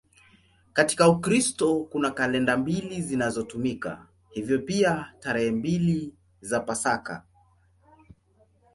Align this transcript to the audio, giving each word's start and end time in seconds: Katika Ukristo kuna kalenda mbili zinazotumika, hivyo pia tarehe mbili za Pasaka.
Katika 0.73 1.09
Ukristo 1.09 1.83
kuna 1.91 2.11
kalenda 2.11 2.57
mbili 2.57 3.01
zinazotumika, 3.01 4.07
hivyo 4.29 4.59
pia 4.59 5.13
tarehe 5.19 5.51
mbili 5.51 6.13
za 6.41 6.59
Pasaka. 6.59 7.23